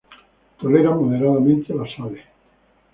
[0.59, 2.23] Tolera moderadamente las sales.